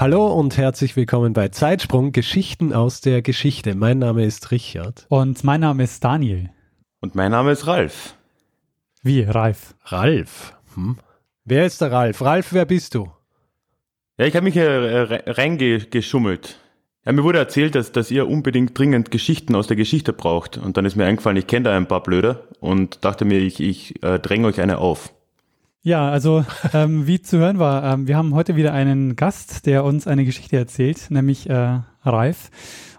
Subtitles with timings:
[0.00, 3.74] Hallo und herzlich willkommen bei Zeitsprung Geschichten aus der Geschichte.
[3.74, 5.06] Mein Name ist Richard.
[5.08, 6.50] Und mein Name ist Daniel.
[7.00, 8.14] Und mein Name ist Ralf.
[9.02, 9.74] Wie, Ralf?
[9.86, 10.54] Ralf?
[10.76, 10.98] Hm?
[11.44, 12.22] Wer ist der Ralf?
[12.22, 13.10] Ralf, wer bist du?
[14.18, 16.60] Ja, ich habe mich hier äh, reingeschummelt.
[17.04, 20.58] Ja, mir wurde erzählt, dass, dass ihr unbedingt dringend Geschichten aus der Geschichte braucht.
[20.58, 23.58] Und dann ist mir eingefallen, ich kenne da ein paar Blöde und dachte mir, ich,
[23.58, 25.12] ich äh, dränge euch eine auf.
[25.88, 29.84] Ja, also ähm, wie zu hören war, ähm, wir haben heute wieder einen Gast, der
[29.84, 32.50] uns eine Geschichte erzählt, nämlich äh, Ralf.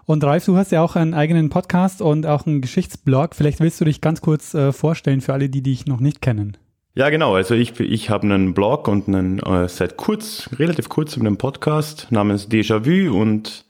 [0.06, 3.36] Und Ralf, du hast ja auch einen eigenen Podcast und auch einen Geschichtsblog.
[3.36, 6.56] Vielleicht willst du dich ganz kurz äh, vorstellen für alle, die dich noch nicht kennen.
[6.96, 7.36] Ja, genau.
[7.36, 12.08] Also ich, ich habe einen Blog und einen äh, seit kurz, relativ kurz einen Podcast
[12.10, 13.66] namens Déjà-vu und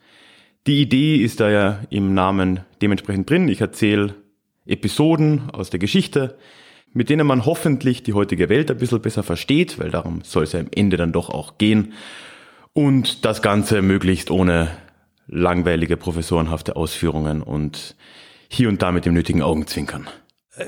[0.66, 3.48] die Idee ist da ja im Namen dementsprechend drin.
[3.48, 4.14] Ich erzähle
[4.64, 6.38] Episoden aus der Geschichte,
[6.92, 10.52] mit denen man hoffentlich die heutige Welt ein bisschen besser versteht, weil darum soll es
[10.52, 11.92] ja am Ende dann doch auch gehen.
[12.72, 14.68] Und das Ganze möglichst ohne
[15.26, 17.96] langweilige professorenhafte Ausführungen und
[18.48, 20.08] hier und da mit dem nötigen Augenzwinkern.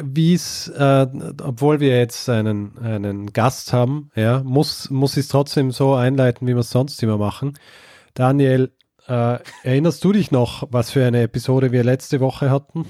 [0.00, 1.06] Wie es, äh,
[1.42, 6.46] obwohl wir jetzt einen, einen Gast haben, ja, muss, muss ich es trotzdem so einleiten,
[6.46, 7.58] wie wir es sonst immer machen.
[8.14, 8.72] Daniel,
[9.08, 12.86] äh, erinnerst du dich noch, was für eine Episode wir letzte Woche hatten?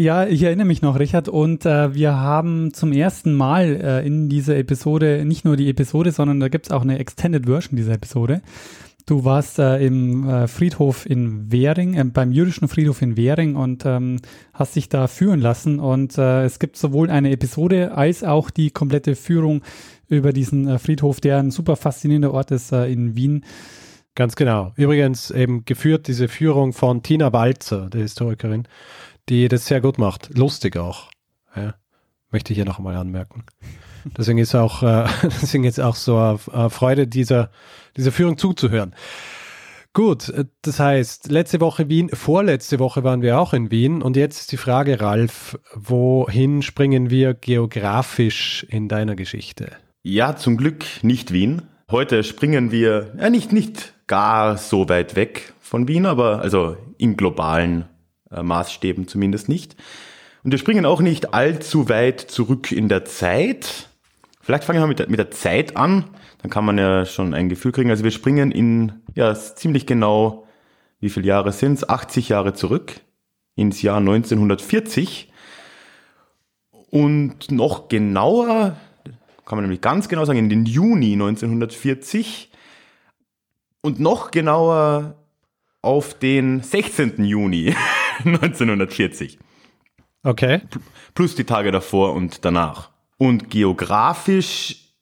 [0.00, 4.28] Ja, ich erinnere mich noch, Richard, und äh, wir haben zum ersten Mal äh, in
[4.28, 8.40] dieser Episode nicht nur die Episode, sondern da gibt's auch eine Extended Version dieser Episode.
[9.06, 13.84] Du warst äh, im äh, Friedhof in Währing, äh, beim jüdischen Friedhof in Währing und
[13.86, 14.20] ähm,
[14.52, 15.80] hast dich da führen lassen.
[15.80, 19.62] Und äh, es gibt sowohl eine Episode als auch die komplette Führung
[20.06, 23.44] über diesen Friedhof, der ein super faszinierender Ort ist in Wien.
[24.14, 24.72] Ganz genau.
[24.76, 28.68] Übrigens eben geführt diese Führung von Tina Walzer, der Historikerin
[29.28, 30.36] die das sehr gut macht.
[30.36, 31.10] Lustig auch.
[31.54, 31.74] Ja,
[32.30, 33.44] möchte ich hier noch einmal anmerken.
[34.16, 37.50] Deswegen ist auch, äh, deswegen ist auch so eine Freude, dieser,
[37.96, 38.94] dieser Führung zuzuhören.
[39.92, 44.16] Gut, äh, das heißt, letzte Woche Wien, vorletzte Woche waren wir auch in Wien und
[44.16, 49.72] jetzt ist die Frage, Ralf, wohin springen wir geografisch in deiner Geschichte?
[50.02, 51.62] Ja, zum Glück nicht Wien.
[51.90, 57.16] Heute springen wir, ja, nicht, nicht gar so weit weg von Wien, aber also im
[57.16, 57.86] globalen
[58.30, 59.76] äh, Maßstäben zumindest nicht.
[60.44, 63.88] Und wir springen auch nicht allzu weit zurück in der Zeit.
[64.40, 66.04] Vielleicht fangen wir mit der, mit der Zeit an,
[66.42, 67.90] dann kann man ja schon ein Gefühl kriegen.
[67.90, 70.46] Also wir springen in, ja, ziemlich genau,
[71.00, 71.88] wie viele Jahre sind es?
[71.88, 73.00] 80 Jahre zurück,
[73.56, 75.32] ins Jahr 1940.
[76.90, 78.76] Und noch genauer,
[79.44, 82.50] kann man nämlich ganz genau sagen, in den Juni 1940.
[83.82, 85.16] Und noch genauer
[85.82, 87.24] auf den 16.
[87.24, 87.74] Juni
[88.24, 89.38] 1940.
[90.22, 90.62] Okay.
[91.14, 92.90] Plus die Tage davor und danach.
[93.18, 94.94] Und geografisch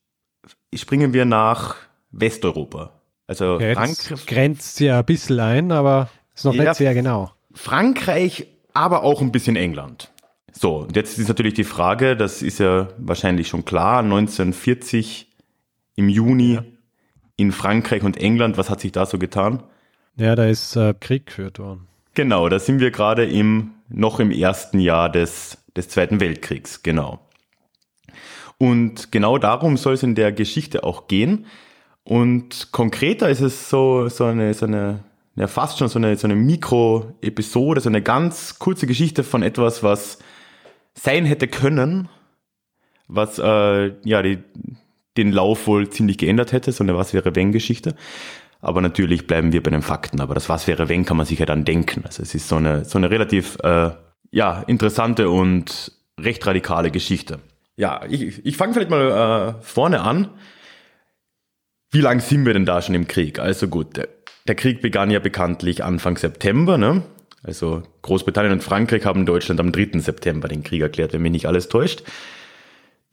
[0.74, 1.76] springen wir nach
[2.10, 2.92] Westeuropa.
[3.26, 4.26] Also okay, Frankreich.
[4.26, 7.32] Grenzt ja ein bisschen ein, aber ist noch ja, nicht sehr genau.
[7.52, 10.12] Frankreich, aber auch ein bisschen England.
[10.52, 15.30] So, und jetzt ist natürlich die Frage, das ist ja wahrscheinlich schon klar, 1940
[15.96, 16.64] im Juni ja.
[17.36, 19.62] in Frankreich und England, was hat sich da so getan?
[20.16, 21.88] Ja, da ist äh, Krieg geführt worden.
[22.16, 27.20] Genau, da sind wir gerade im, noch im ersten Jahr des, des Zweiten Weltkriegs, genau.
[28.56, 31.44] Und genau darum soll es in der Geschichte auch gehen.
[32.04, 35.00] Und konkreter ist es so, so eine, so eine,
[35.34, 39.82] ja, fast schon so eine, so eine Mikro-Episode, so eine ganz kurze Geschichte von etwas,
[39.82, 40.18] was
[40.94, 42.08] sein hätte können,
[43.08, 44.38] was, äh, ja, die,
[45.18, 47.94] den Lauf wohl ziemlich geändert hätte, so eine Was wäre wenn Geschichte.
[48.66, 50.20] Aber natürlich bleiben wir bei den Fakten.
[50.20, 52.02] Aber das was wäre wenn, kann man sich ja dann denken.
[52.04, 53.90] Also es ist so eine, so eine relativ äh,
[54.32, 57.38] ja, interessante und recht radikale Geschichte.
[57.76, 60.30] Ja, ich, ich fange vielleicht mal äh, vorne an.
[61.92, 63.38] Wie lang sind wir denn da schon im Krieg?
[63.38, 64.08] Also gut, der,
[64.48, 66.76] der Krieg begann ja bekanntlich Anfang September.
[66.76, 67.04] Ne?
[67.44, 70.00] Also Großbritannien und Frankreich haben Deutschland am 3.
[70.00, 72.02] September den Krieg erklärt, wenn mich nicht alles täuscht.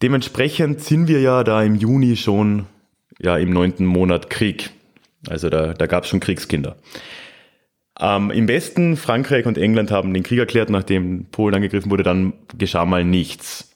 [0.01, 2.65] Dementsprechend sind wir ja da im Juni schon
[3.19, 4.71] ja im neunten Monat Krieg.
[5.29, 6.77] Also da, da gab es schon Kriegskinder.
[7.99, 12.33] Ähm, Im Westen, Frankreich und England haben den Krieg erklärt, nachdem Polen angegriffen wurde, dann
[12.57, 13.71] geschah mal nichts.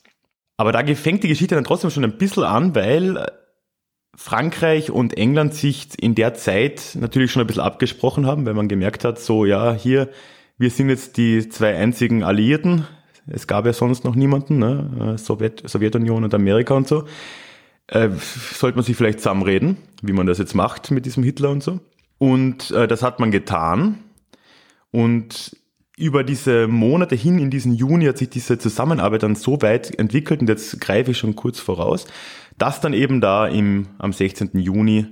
[0.57, 3.27] Aber da fängt die Geschichte dann trotzdem schon ein bisschen an, weil
[4.15, 8.67] Frankreich und England sich in der Zeit natürlich schon ein bisschen abgesprochen haben, weil man
[8.67, 10.09] gemerkt hat, so ja, hier,
[10.57, 12.87] wir sind jetzt die zwei einzigen Alliierten.
[13.27, 15.15] Es gab ja sonst noch niemanden, ne?
[15.19, 17.03] Sowjet, Sowjetunion und Amerika und so.
[17.87, 18.09] Äh,
[18.53, 21.79] sollte man sich vielleicht zusammenreden, wie man das jetzt macht mit diesem Hitler und so.
[22.17, 23.99] Und äh, das hat man getan.
[24.91, 25.55] Und
[25.97, 30.41] über diese Monate hin in diesen Juni hat sich diese Zusammenarbeit dann so weit entwickelt,
[30.41, 32.07] und jetzt greife ich schon kurz voraus,
[32.57, 34.51] dass dann eben da im, am 16.
[34.59, 35.07] Juni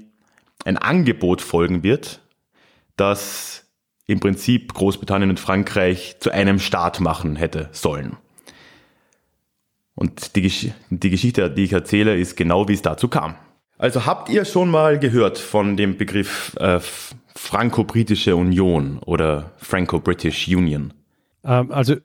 [0.63, 2.21] ein Angebot folgen wird,
[2.97, 3.65] das
[4.07, 8.17] im Prinzip Großbritannien und Frankreich zu einem Staat machen hätte sollen.
[9.95, 13.35] Und die, Gesch die Geschichte, die ich erzähle, ist genau, wie es dazu kam.
[13.77, 16.79] Also habt ihr schon mal gehört von dem Begriff äh,
[17.35, 20.93] Franco-Britische Union oder Franco-British Union?
[21.43, 21.95] Ähm, also,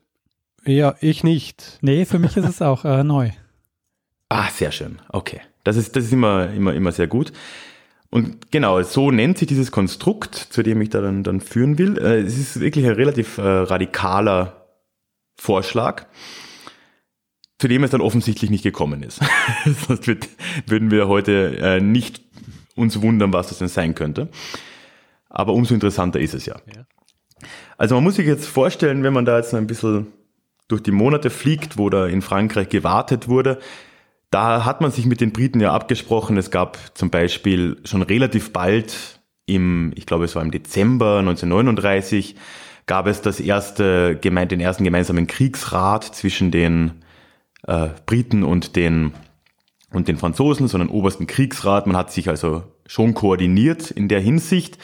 [0.65, 1.79] ja, ich nicht.
[1.81, 3.31] Nee, für mich ist es auch äh, neu.
[4.33, 4.99] Ah, sehr schön.
[5.09, 5.41] Okay.
[5.65, 7.33] Das ist, das ist immer, immer, immer sehr gut.
[8.09, 11.97] Und genau, so nennt sich dieses Konstrukt, zu dem ich da dann, dann führen will.
[11.97, 14.67] Äh, es ist wirklich ein relativ äh, radikaler
[15.35, 16.05] Vorschlag,
[17.61, 19.19] zu dem es dann offensichtlich nicht gekommen ist.
[19.87, 20.27] Sonst wird,
[20.65, 22.19] würden wir heute äh, nicht
[22.75, 24.29] uns wundern, was das denn sein könnte.
[25.29, 26.55] Aber umso interessanter ist es ja.
[26.75, 26.85] ja.
[27.77, 30.07] Also man muss sich jetzt vorstellen, wenn man da jetzt ein bisschen
[30.69, 33.59] durch die Monate fliegt, wo da in Frankreich gewartet wurde,
[34.31, 36.37] da hat man sich mit den Briten ja abgesprochen.
[36.37, 42.37] Es gab zum Beispiel schon relativ bald im, ich glaube es war im Dezember 1939,
[42.87, 47.03] gab es das erste, den ersten gemeinsamen Kriegsrat zwischen den
[47.67, 49.13] äh, Briten und den,
[49.91, 51.87] und den Franzosen, sondern obersten Kriegsrat.
[51.87, 54.77] Man hat sich also schon koordiniert in der Hinsicht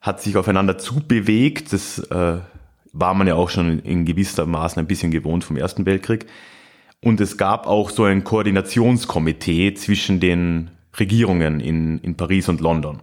[0.00, 1.72] hat sich aufeinander zubewegt.
[1.72, 2.38] Das äh,
[2.92, 6.26] war man ja auch schon in gewisser Maßen ein bisschen gewohnt vom Ersten Weltkrieg.
[7.02, 13.00] Und es gab auch so ein Koordinationskomitee zwischen den Regierungen in, in Paris und London.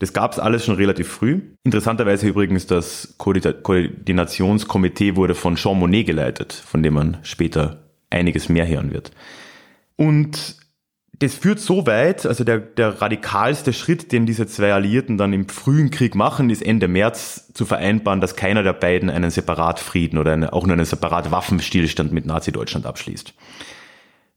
[0.00, 1.40] Das gab es alles schon relativ früh.
[1.62, 7.81] Interessanterweise übrigens, das Koordinationskomitee wurde von Jean Monnet geleitet, von dem man später
[8.12, 9.10] einiges mehr hören wird.
[9.96, 10.56] Und
[11.18, 15.48] das führt so weit, also der, der radikalste Schritt, den diese zwei Alliierten dann im
[15.48, 20.32] frühen Krieg machen, ist Ende März zu vereinbaren, dass keiner der beiden einen Separatfrieden oder
[20.32, 23.34] eine, auch nur einen separat Waffenstillstand mit Nazi-Deutschland abschließt.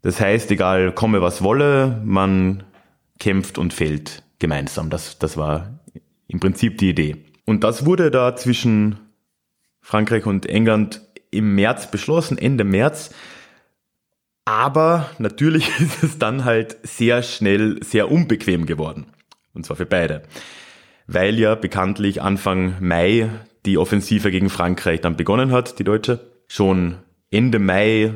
[0.04, 2.64] Das heißt, egal komme was wolle, man
[3.18, 4.92] kämpft und fällt gemeinsam.
[4.92, 5.80] Das, das war
[6.28, 7.18] im Prinzip die Idee.
[7.46, 9.00] Und das wurde da zwischen
[9.82, 11.02] Frankreich und England
[11.32, 13.12] im März beschlossen, Ende März.
[14.46, 19.08] Aber natürlich ist es dann halt sehr schnell sehr unbequem geworden.
[19.54, 20.24] Und zwar für beide.
[21.08, 23.30] Weil ja bekanntlich Anfang Mai
[23.66, 26.32] die Offensive gegen Frankreich dann begonnen hat, die deutsche.
[26.48, 26.98] Schon
[27.32, 28.14] Ende Mai,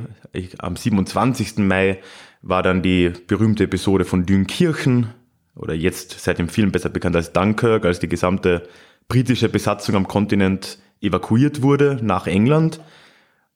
[0.59, 1.57] am 27.
[1.57, 1.99] Mai,
[2.41, 5.09] war dann die berühmte Episode von Dünkirchen,
[5.55, 8.67] oder jetzt seit dem Film besser bekannt als Dunkirk, als die gesamte
[9.07, 12.79] britische Besatzung am Kontinent evakuiert wurde nach England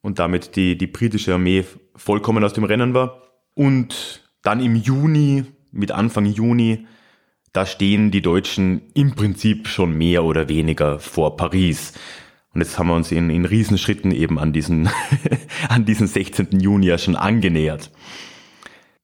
[0.04, 1.66] und damit die, die britische Armee
[1.96, 3.24] vollkommen aus dem Rennen war.
[3.56, 6.86] Und dann im Juni, mit Anfang Juni,
[7.54, 11.94] da stehen die Deutschen im Prinzip schon mehr oder weniger vor Paris.
[12.54, 14.90] Und jetzt haben wir uns in, in Riesenschritten eben an diesen,
[15.70, 16.60] an diesen 16.
[16.60, 17.90] Juni ja schon angenähert.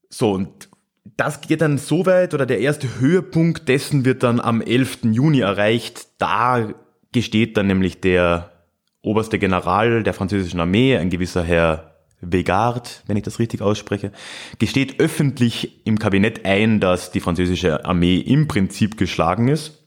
[0.09, 0.69] So, und
[1.15, 4.99] das geht dann so weit, oder der erste Höhepunkt dessen wird dann am 11.
[5.03, 6.07] Juni erreicht.
[6.17, 6.73] Da
[7.13, 8.58] gesteht dann nämlich der
[9.01, 14.11] oberste General der französischen Armee, ein gewisser Herr Vegard, wenn ich das richtig ausspreche,
[14.57, 19.83] gesteht öffentlich im Kabinett ein, dass die französische Armee im Prinzip geschlagen ist.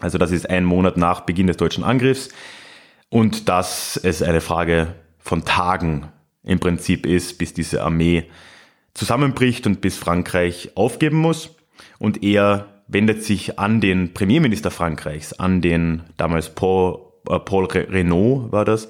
[0.00, 2.28] Also das ist ein Monat nach Beginn des deutschen Angriffs
[3.08, 6.08] und dass es eine Frage von Tagen
[6.42, 8.24] im Prinzip ist, bis diese Armee
[8.92, 11.56] zusammenbricht und bis Frankreich aufgeben muss.
[11.98, 18.64] Und er wendet sich an den Premierminister Frankreichs, an den damals Paul Paul Renault war
[18.64, 18.88] das,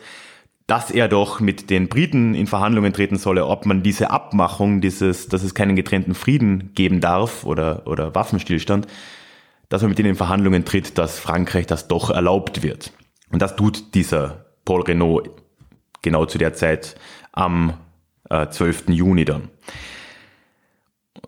[0.66, 5.28] dass er doch mit den Briten in Verhandlungen treten solle, ob man diese Abmachung, dieses,
[5.28, 8.86] dass es keinen getrennten Frieden geben darf oder, oder Waffenstillstand,
[9.68, 12.92] dass man mit denen in Verhandlungen tritt, dass Frankreich das doch erlaubt wird.
[13.30, 15.30] Und das tut dieser Paul Renault
[16.02, 16.96] genau zu der Zeit
[17.32, 17.74] am
[18.28, 18.88] äh, 12.
[18.88, 19.50] Juni dann.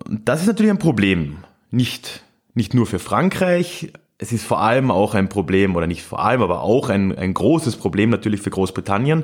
[0.09, 1.37] Das ist natürlich ein Problem.
[1.71, 2.23] Nicht,
[2.53, 6.41] nicht nur für Frankreich, es ist vor allem auch ein Problem, oder nicht vor allem,
[6.41, 9.23] aber auch ein, ein großes Problem natürlich für Großbritannien,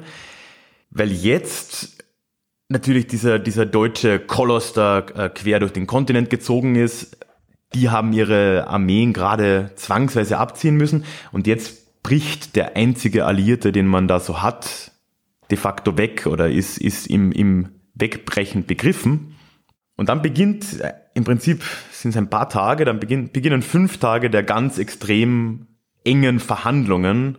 [0.90, 2.04] weil jetzt
[2.70, 7.18] natürlich dieser, dieser deutsche Koloss da äh, quer durch den Kontinent gezogen ist.
[7.74, 13.88] Die haben ihre Armeen gerade zwangsweise abziehen müssen und jetzt bricht der einzige Alliierte, den
[13.88, 14.92] man da so hat,
[15.52, 19.36] de facto weg oder ist, ist im, im Wegbrechen begriffen.
[19.98, 20.66] Und dann beginnt
[21.16, 25.66] im Prinzip sind es ein paar Tage, dann beginn, beginnen fünf Tage der ganz extrem
[26.04, 27.38] engen Verhandlungen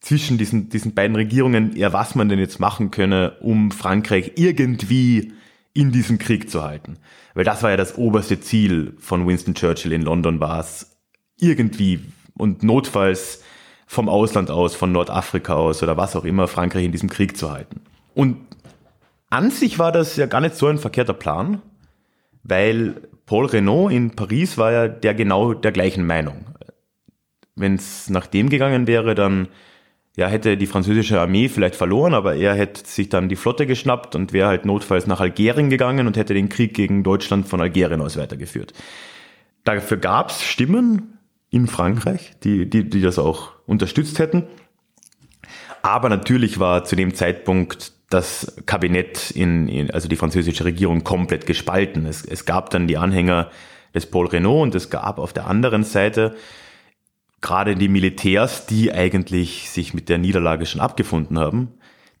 [0.00, 5.32] zwischen diesen, diesen beiden Regierungen, ja, was man denn jetzt machen könne, um Frankreich irgendwie
[5.72, 6.98] in diesem Krieg zu halten.
[7.34, 10.98] Weil das war ja das oberste Ziel von Winston Churchill in London, war es
[11.38, 12.00] irgendwie
[12.36, 13.44] und notfalls
[13.86, 17.52] vom Ausland aus, von Nordafrika aus oder was auch immer, Frankreich in diesem Krieg zu
[17.52, 17.80] halten.
[18.14, 18.38] Und
[19.30, 21.62] an sich war das ja gar nicht so ein verkehrter Plan,
[22.42, 26.46] weil Paul Renault in Paris war ja der genau der gleichen Meinung.
[27.54, 29.48] Wenn es nach dem gegangen wäre, dann
[30.16, 34.14] ja, hätte die französische Armee vielleicht verloren, aber er hätte sich dann die Flotte geschnappt
[34.14, 38.02] und wäre halt notfalls nach Algerien gegangen und hätte den Krieg gegen Deutschland von Algerien
[38.02, 38.74] aus weitergeführt.
[39.64, 41.18] Dafür gab es Stimmen
[41.50, 44.44] in Frankreich, die, die, die das auch unterstützt hätten.
[45.82, 51.46] Aber natürlich war zu dem Zeitpunkt das Kabinett in, in also die französische Regierung komplett
[51.46, 52.06] gespalten.
[52.06, 53.50] Es, es gab dann die Anhänger
[53.94, 56.34] des Paul Renault und es gab auf der anderen Seite
[57.40, 61.74] gerade die Militärs, die eigentlich sich mit der Niederlage schon abgefunden haben,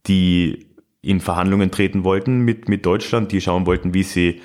[0.06, 0.66] die
[1.00, 4.40] in Verhandlungen treten wollten mit, mit Deutschland, die schauen wollten, wie sie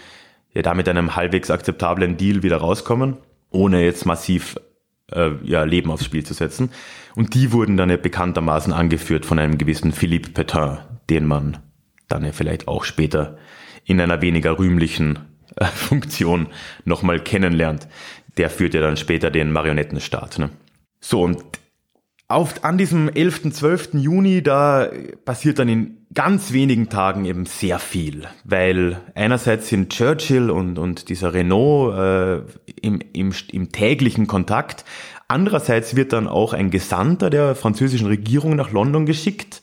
[0.53, 3.17] ja da mit einem halbwegs akzeptablen Deal wieder rauskommen,
[3.49, 4.57] ohne jetzt massiv
[5.11, 6.71] äh, ja, Leben aufs Spiel zu setzen.
[7.15, 11.59] Und die wurden dann ja bekanntermaßen angeführt von einem gewissen Philippe Petain, den man
[12.07, 13.37] dann ja vielleicht auch später
[13.85, 15.19] in einer weniger rühmlichen
[15.55, 16.47] äh, Funktion
[16.85, 17.87] nochmal kennenlernt.
[18.37, 20.39] Der führt ja dann später den Marionettenstaat.
[20.39, 20.49] Ne?
[20.99, 21.43] So, und
[22.29, 23.89] auf, an diesem 11., 12.
[23.93, 24.89] Juni, da
[25.23, 31.07] passiert dann in ganz wenigen Tagen eben sehr viel, weil einerseits sind Churchill und, und
[31.07, 34.83] dieser Renault äh, im, im, im täglichen Kontakt,
[35.29, 39.61] andererseits wird dann auch ein Gesandter der französischen Regierung nach London geschickt,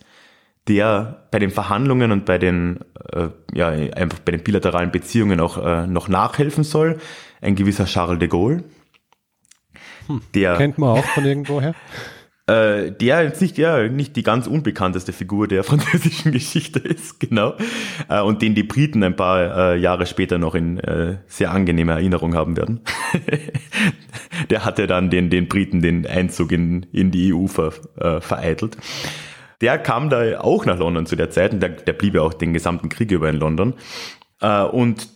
[0.69, 2.81] der bei den Verhandlungen und bei den,
[3.13, 6.99] äh, ja, einfach bei den bilateralen Beziehungen auch äh, noch nachhelfen soll,
[7.41, 8.65] ein gewisser Charles de Gaulle.
[10.07, 11.75] Hm, der kennt man auch von irgendwoher.
[12.47, 17.55] Äh, der jetzt nicht, ja, nicht die ganz unbekannteste Figur der französischen Geschichte ist, genau.
[18.11, 21.93] Äh, und den die Briten ein paar äh, Jahre später noch in äh, sehr angenehme
[21.93, 22.81] Erinnerung haben werden.
[24.51, 28.77] der hatte dann den, den Briten den Einzug in, in die EU ver, äh, vereitelt.
[29.65, 32.35] Der kam da auch nach London zu der Zeit und der, der blieb ja auch
[32.35, 33.73] den gesamten Krieg über in London.
[34.43, 35.09] Äh, und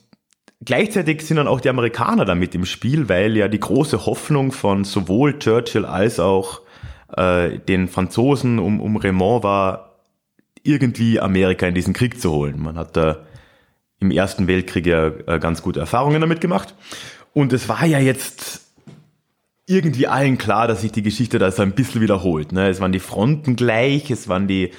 [0.64, 4.82] Gleichzeitig sind dann auch die Amerikaner damit im Spiel, weil ja die große Hoffnung von
[4.82, 6.62] sowohl Churchill als auch
[7.16, 10.00] äh, den Franzosen um, um Raymond war,
[10.64, 12.60] irgendwie Amerika in diesen Krieg zu holen.
[12.60, 13.18] Man hat da
[14.00, 16.74] im Ersten Weltkrieg ja äh, ganz gute Erfahrungen damit gemacht.
[17.32, 18.67] Und es war ja jetzt
[19.68, 22.52] irgendwie allen klar, dass sich die Geschichte da so ein bisschen wiederholt.
[22.52, 22.68] Ne?
[22.68, 24.70] Es waren die Fronten gleich, es waren die,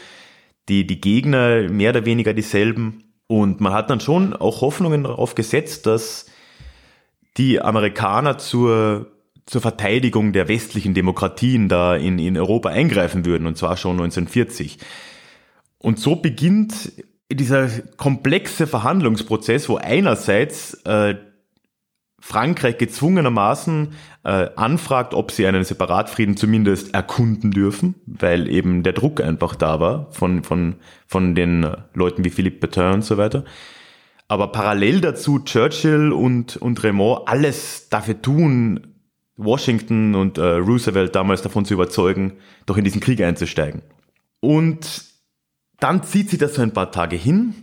[0.68, 3.04] die, die Gegner mehr oder weniger dieselben.
[3.28, 6.26] Und man hat dann schon auch Hoffnungen darauf gesetzt, dass
[7.38, 9.12] die Amerikaner zur,
[9.46, 14.80] zur Verteidigung der westlichen Demokratien da in, in Europa eingreifen würden, und zwar schon 1940.
[15.78, 16.92] Und so beginnt
[17.32, 21.16] dieser komplexe Verhandlungsprozess, wo einerseits äh,
[22.22, 29.22] Frankreich gezwungenermaßen äh, anfragt, ob sie einen Separatfrieden zumindest erkunden dürfen, weil eben der Druck
[29.22, 30.76] einfach da war von, von,
[31.08, 33.46] von den Leuten wie Philippe Petain und so weiter.
[34.28, 38.96] Aber parallel dazu Churchill und, und Raymond alles dafür tun,
[39.38, 42.34] Washington und äh, Roosevelt damals davon zu überzeugen,
[42.66, 43.82] doch in diesen Krieg einzusteigen.
[44.42, 45.06] Und
[45.80, 47.56] dann zieht sich das so ein paar Tage hin.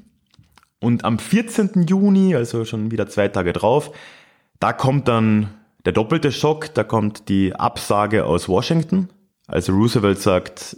[0.80, 1.86] Und am 14.
[1.86, 3.92] Juni, also schon wieder zwei Tage drauf,
[4.58, 5.50] da kommt dann
[5.84, 9.08] der doppelte Schock, da kommt die Absage aus Washington.
[9.46, 10.76] Also Roosevelt sagt,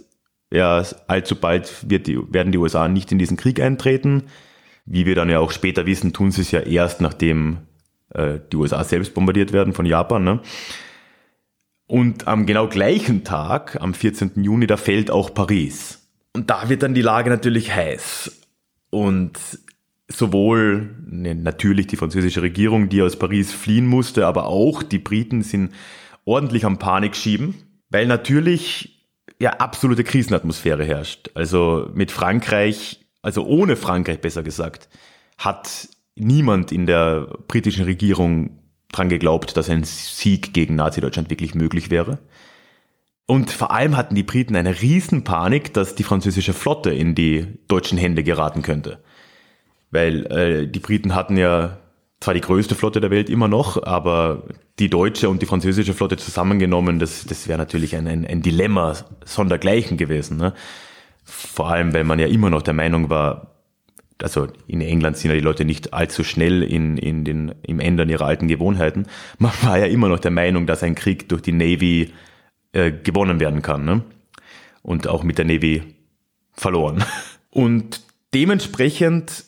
[0.51, 4.23] ja, allzu bald wird die, werden die USA nicht in diesen Krieg eintreten.
[4.85, 7.59] Wie wir dann ja auch später wissen, tun sie es ja erst, nachdem
[8.13, 10.23] äh, die USA selbst bombardiert werden von Japan.
[10.23, 10.39] Ne?
[11.87, 14.43] Und am genau gleichen Tag, am 14.
[14.43, 16.07] Juni, da fällt auch Paris.
[16.33, 18.31] Und da wird dann die Lage natürlich heiß.
[18.91, 19.39] Und
[20.11, 25.43] sowohl ne, natürlich die französische Regierung, die aus Paris fliehen musste, aber auch die Briten
[25.43, 25.71] sind
[26.25, 27.55] ordentlich am Panik schieben,
[27.89, 29.07] weil natürlich
[29.39, 31.29] ja absolute Krisenatmosphäre herrscht.
[31.35, 34.89] Also mit Frankreich, also ohne Frankreich besser gesagt,
[35.37, 38.59] hat niemand in der britischen Regierung
[38.91, 42.19] dran geglaubt, dass ein Sieg gegen Nazi-Deutschland wirklich möglich wäre.
[43.27, 47.97] Und vor allem hatten die Briten eine Riesenpanik, dass die französische Flotte in die deutschen
[47.99, 49.03] Hände geraten könnte.
[49.91, 51.77] Weil äh, die Briten hatten ja
[52.19, 54.43] zwar die größte Flotte der Welt immer noch, aber
[54.77, 58.95] die deutsche und die französische Flotte zusammengenommen, das, das wäre natürlich ein, ein, ein Dilemma
[59.25, 60.37] sondergleichen gewesen.
[60.37, 60.53] Ne?
[61.23, 63.55] Vor allem, weil man ja immer noch der Meinung war,
[64.21, 68.09] also in England sind ja die Leute nicht allzu schnell in, in den, im Ändern
[68.09, 69.05] ihrer alten Gewohnheiten.
[69.37, 72.11] Man war ja immer noch der Meinung, dass ein Krieg durch die Navy
[72.73, 73.85] äh, gewonnen werden kann.
[73.85, 74.03] Ne?
[74.81, 75.83] Und auch mit der Navy
[76.53, 77.03] verloren.
[77.49, 78.01] Und
[78.33, 79.45] dementsprechend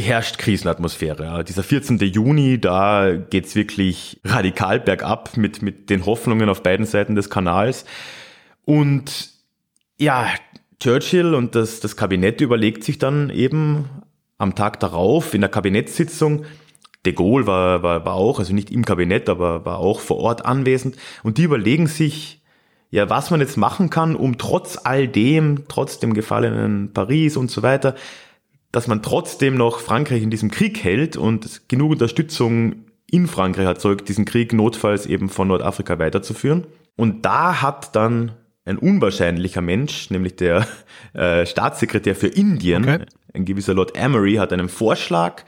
[0.00, 1.44] herrscht Krisenatmosphäre.
[1.44, 1.98] Dieser 14.
[1.98, 7.84] Juni, da geht's wirklich radikal bergab mit, mit den Hoffnungen auf beiden Seiten des Kanals.
[8.64, 9.30] Und
[9.98, 10.26] ja,
[10.80, 13.88] Churchill und das, das Kabinett überlegt sich dann eben
[14.38, 16.44] am Tag darauf in der Kabinettssitzung,
[17.06, 20.44] de Gaulle war, war, war auch, also nicht im Kabinett, aber war auch vor Ort
[20.44, 22.42] anwesend, und die überlegen sich,
[22.90, 27.50] ja, was man jetzt machen kann, um trotz all dem, trotz dem gefallenen Paris und
[27.50, 27.94] so weiter,
[28.74, 34.08] dass man trotzdem noch Frankreich in diesem Krieg hält und genug Unterstützung in Frankreich erzeugt,
[34.08, 36.66] diesen Krieg notfalls eben von Nordafrika weiterzuführen.
[36.96, 38.32] Und da hat dann
[38.64, 40.66] ein unwahrscheinlicher Mensch, nämlich der
[41.12, 43.04] äh, Staatssekretär für Indien, okay.
[43.32, 45.44] ein gewisser Lord Emery, hat einen Vorschlag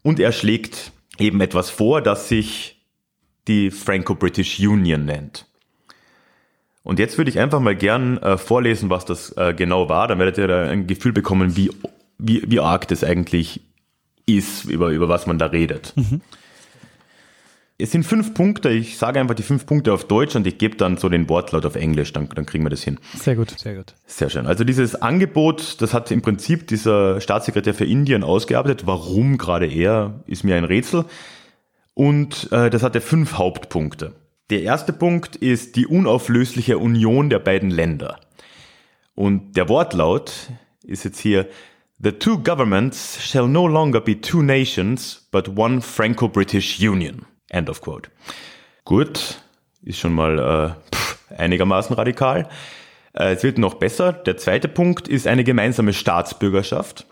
[0.00, 2.80] und er schlägt eben etwas vor, das sich
[3.48, 5.46] die Franco-British Union nennt.
[6.84, 10.08] Und jetzt würde ich einfach mal gern äh, vorlesen, was das äh, genau war.
[10.08, 11.70] Dann werdet ihr da ein Gefühl bekommen, wie,
[12.20, 13.60] wie, wie arg das eigentlich
[14.26, 15.92] ist, über, über was man da redet.
[15.96, 16.20] Mhm.
[17.78, 18.68] Es sind fünf Punkte.
[18.68, 21.64] Ich sage einfach die fünf Punkte auf Deutsch und ich gebe dann so den Wortlaut
[21.64, 22.12] auf Englisch.
[22.12, 22.98] Dann, dann kriegen wir das hin.
[23.16, 23.94] Sehr gut, sehr gut.
[24.06, 24.46] Sehr schön.
[24.46, 28.86] Also dieses Angebot, das hat im Prinzip dieser Staatssekretär für Indien ausgearbeitet.
[28.86, 31.06] Warum gerade er, ist mir ein Rätsel.
[31.94, 34.12] Und äh, das hatte fünf Hauptpunkte.
[34.50, 38.20] Der erste Punkt ist die unauflösliche Union der beiden Länder.
[39.14, 40.50] Und der Wortlaut
[40.82, 41.48] ist jetzt hier,
[42.02, 47.26] The two governments shall no longer be two nations, but one Franco-British Union.
[47.50, 48.08] End of quote.
[48.86, 49.42] Gut,
[49.82, 52.48] ist schon mal äh, pff, einigermaßen radikal.
[53.12, 54.14] Äh, es wird noch besser.
[54.14, 57.06] Der zweite Punkt ist eine gemeinsame Staatsbürgerschaft.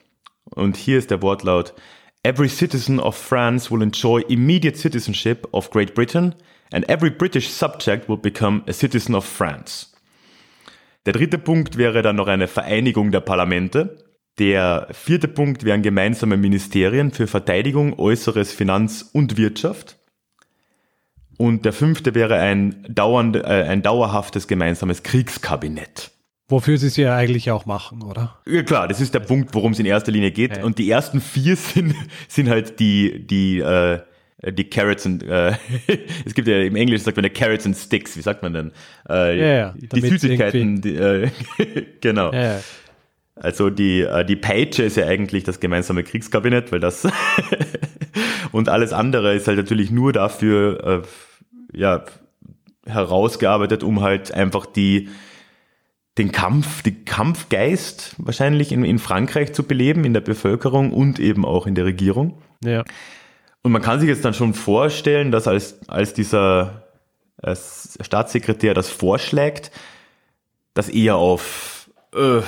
[0.45, 1.75] Und hier ist der Wortlaut,
[2.23, 6.35] Every citizen of France will enjoy immediate citizenship of Great Britain
[6.73, 9.88] and every British subject will become a citizen of France.
[11.04, 14.08] Der dritte Punkt wäre dann noch eine Vereinigung der Parlamente.
[14.38, 19.98] Der vierte Punkt wären gemeinsame Ministerien für Verteidigung, Äußeres, Finanz und Wirtschaft.
[21.37, 26.11] Und der fünfte wäre ein, dauernd, äh, ein dauerhaftes gemeinsames Kriegskabinett.
[26.48, 28.38] Wofür sie es ja eigentlich auch machen, oder?
[28.46, 30.57] Ja klar, das ist der Punkt, worum es in erster Linie geht.
[30.57, 30.64] Ja.
[30.64, 31.94] Und die ersten vier sind,
[32.27, 34.01] sind halt die, die, äh,
[34.53, 35.53] die Carrots und äh,
[36.24, 38.72] es gibt ja im Englischen sagt man ja Carrots and Sticks, wie sagt man denn?
[39.09, 41.31] Äh, ja, ja, die Süßigkeiten, die, äh,
[42.01, 42.33] genau.
[42.33, 42.61] Ja,
[43.40, 47.07] also die, äh, die Peitsche ist ja eigentlich das gemeinsame Kriegskabinett, weil das
[48.53, 51.05] und alles andere ist halt natürlich nur dafür
[51.72, 52.05] äh, ja,
[52.87, 55.09] herausgearbeitet, um halt einfach die
[56.16, 61.44] den Kampf, den Kampfgeist wahrscheinlich in, in Frankreich zu beleben, in der Bevölkerung und eben
[61.44, 62.42] auch in der Regierung.
[62.64, 62.83] Ja.
[63.62, 66.88] Und man kann sich jetzt dann schon vorstellen, dass als, als dieser
[67.40, 69.70] als Staatssekretär das vorschlägt,
[70.74, 72.40] dass eher auf äh,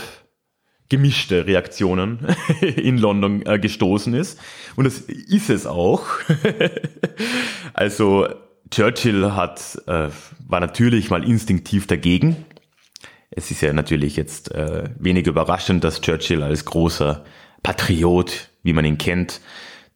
[0.90, 2.26] gemischte Reaktionen
[2.61, 4.38] in London äh, gestoßen ist.
[4.76, 6.05] Und das ist es auch.
[7.72, 8.29] also
[8.70, 10.09] Churchill hat, äh,
[10.46, 12.44] war natürlich mal instinktiv dagegen,
[13.31, 17.24] es ist ja natürlich jetzt äh, wenig überraschend, dass Churchill als großer
[17.62, 19.40] Patriot, wie man ihn kennt,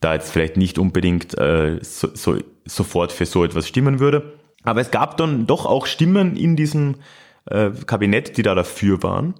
[0.01, 4.35] da jetzt vielleicht nicht unbedingt äh, so, so, sofort für so etwas stimmen würde.
[4.63, 6.97] Aber es gab dann doch auch Stimmen in diesem
[7.47, 9.35] äh, Kabinett, die da dafür waren.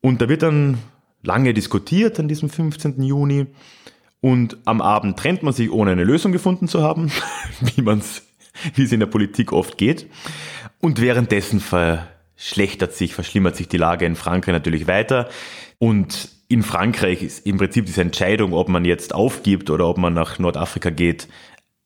[0.00, 0.78] Und da wird dann
[1.22, 3.02] lange diskutiert an diesem 15.
[3.02, 3.46] Juni.
[4.20, 7.10] Und am Abend trennt man sich, ohne eine Lösung gefunden zu haben,
[7.60, 8.22] wie man's,
[8.74, 10.06] wie es in der Politik oft geht.
[10.80, 15.28] Und währenddessen ver schlechtert sich, verschlimmert sich die Lage in Frankreich natürlich weiter.
[15.78, 20.14] Und in Frankreich ist im Prinzip diese Entscheidung, ob man jetzt aufgibt oder ob man
[20.14, 21.28] nach Nordafrika geht,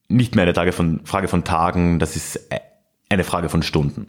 [0.09, 2.49] nicht mehr eine Frage von, Frage von Tagen, das ist
[3.09, 4.07] eine Frage von Stunden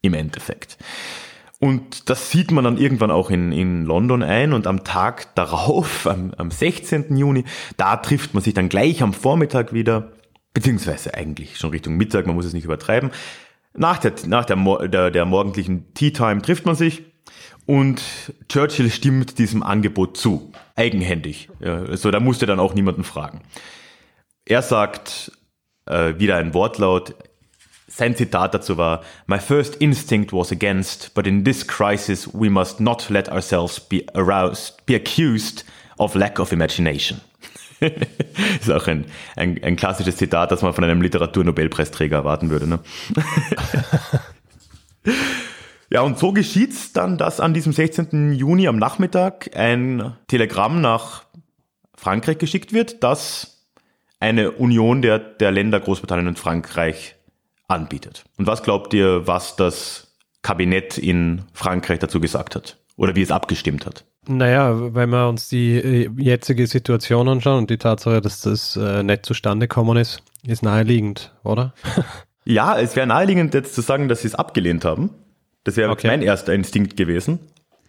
[0.00, 0.78] im Endeffekt.
[1.62, 6.08] Und das sieht man dann irgendwann auch in, in London ein und am Tag darauf,
[6.08, 7.16] am, am 16.
[7.16, 7.44] Juni,
[7.76, 10.10] da trifft man sich dann gleich am Vormittag wieder,
[10.54, 13.12] beziehungsweise eigentlich schon Richtung Mittag, man muss es nicht übertreiben,
[13.74, 14.56] nach der, nach der,
[14.88, 17.04] der, der morgendlichen Tea Time trifft man sich
[17.64, 18.02] und
[18.48, 20.50] Churchill stimmt diesem Angebot zu.
[20.74, 21.48] Eigenhändig.
[21.60, 23.40] Also da musste dann auch niemanden fragen.
[24.44, 25.30] Er sagt
[25.86, 27.14] äh, wieder ein Wortlaut.
[27.94, 32.80] Sein Zitat dazu war, My first instinct was against, but in this crisis we must
[32.80, 35.66] not let ourselves be aroused, be accused
[35.98, 37.20] of lack of imagination.
[37.80, 39.04] ist auch ein,
[39.36, 42.66] ein, ein, klassisches Zitat, das man von einem Literaturnobelpreisträger erwarten würde.
[42.66, 42.78] Ne?
[45.90, 48.32] Ja, und so geschieht's dann, dass an diesem 16.
[48.32, 51.24] Juni am Nachmittag ein Telegramm nach
[51.94, 53.66] Frankreich geschickt wird, das
[54.18, 57.16] eine Union der, der Länder Großbritannien und Frankreich
[57.72, 58.24] anbietet.
[58.38, 60.08] Und was glaubt ihr, was das
[60.42, 62.78] Kabinett in Frankreich dazu gesagt hat?
[62.96, 64.04] Oder wie es abgestimmt hat?
[64.28, 69.02] Naja, wenn wir uns die äh, jetzige Situation anschauen und die Tatsache, dass das äh,
[69.02, 71.74] nicht zustande gekommen ist, ist naheliegend, oder?
[72.44, 75.10] ja, es wäre naheliegend jetzt zu sagen, dass sie es abgelehnt haben.
[75.64, 76.06] Das wäre Okay.
[76.08, 77.40] mein erster Instinkt gewesen.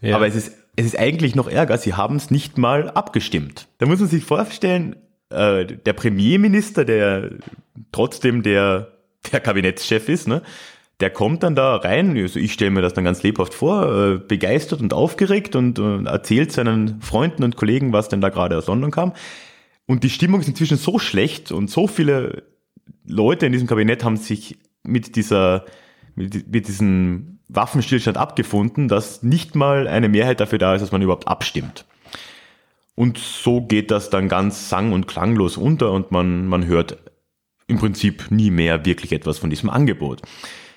[0.01, 0.15] Ja.
[0.15, 3.67] Aber es ist, es ist eigentlich noch ärger, sie haben es nicht mal abgestimmt.
[3.77, 4.95] Da muss man sich vorstellen,
[5.29, 7.31] äh, der Premierminister, der
[7.91, 8.92] trotzdem der,
[9.31, 10.41] der Kabinettschef ist, ne,
[10.99, 14.17] der kommt dann da rein, also ich stelle mir das dann ganz lebhaft vor, äh,
[14.17, 18.67] begeistert und aufgeregt und äh, erzählt seinen Freunden und Kollegen, was denn da gerade aus
[18.67, 19.13] London kam.
[19.85, 22.43] Und die Stimmung ist inzwischen so schlecht und so viele
[23.05, 25.65] Leute in diesem Kabinett haben sich mit dieser,
[26.15, 31.01] mit, mit diesem Waffenstillstand abgefunden, dass nicht mal eine Mehrheit dafür da ist, dass man
[31.01, 31.85] überhaupt abstimmt.
[32.95, 36.97] Und so geht das dann ganz sang- und klanglos unter und man, man hört
[37.67, 40.21] im Prinzip nie mehr wirklich etwas von diesem Angebot.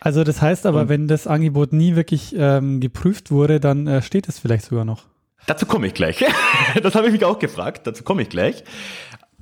[0.01, 4.03] Also das heißt aber, Und- wenn das Angebot nie wirklich ähm, geprüft wurde, dann äh,
[4.03, 5.05] steht es vielleicht sogar noch.
[5.47, 6.25] Dazu komme ich gleich.
[6.83, 7.87] Das habe ich mich auch gefragt.
[7.87, 8.63] Dazu komme ich gleich.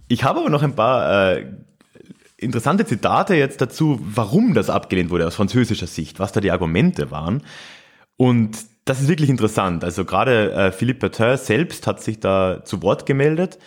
[0.08, 1.46] Ich habe aber noch ein paar äh,
[2.36, 7.10] interessante Zitate jetzt dazu, warum das abgelehnt wurde aus französischer Sicht, was da die Argumente
[7.10, 7.42] waren.
[8.16, 9.82] Und das ist wirklich interessant.
[9.82, 13.58] Also gerade äh, Philippe Petain selbst hat sich da zu Wort gemeldet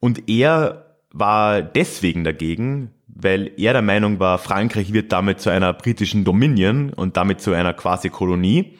[0.00, 2.90] und er war deswegen dagegen,
[3.22, 7.52] weil er der Meinung war, Frankreich wird damit zu einer britischen Dominion und damit zu
[7.52, 8.76] einer quasi Kolonie.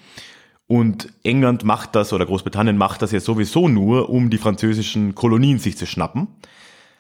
[0.67, 5.59] Und England macht das oder Großbritannien macht das ja sowieso nur, um die französischen Kolonien
[5.59, 6.29] sich zu schnappen.